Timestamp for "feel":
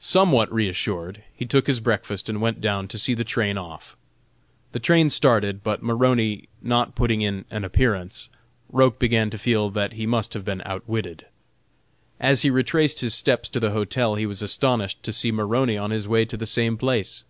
9.38-9.70